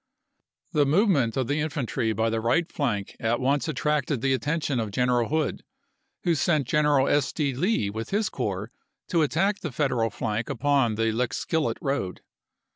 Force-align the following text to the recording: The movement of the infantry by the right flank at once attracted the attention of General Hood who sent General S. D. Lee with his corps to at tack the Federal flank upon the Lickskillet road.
The 0.71 0.87
movement 0.87 1.37
of 1.37 1.45
the 1.45 1.59
infantry 1.59 2.11
by 2.11 2.31
the 2.31 2.41
right 2.41 2.67
flank 2.71 3.15
at 3.19 3.39
once 3.39 3.67
attracted 3.67 4.21
the 4.21 4.33
attention 4.33 4.79
of 4.79 4.89
General 4.89 5.29
Hood 5.29 5.63
who 6.23 6.33
sent 6.33 6.65
General 6.67 7.07
S. 7.07 7.31
D. 7.31 7.53
Lee 7.53 7.91
with 7.91 8.09
his 8.09 8.27
corps 8.27 8.71
to 9.09 9.21
at 9.21 9.29
tack 9.29 9.59
the 9.59 9.71
Federal 9.71 10.09
flank 10.09 10.49
upon 10.49 10.95
the 10.95 11.11
Lickskillet 11.11 11.77
road. 11.81 12.21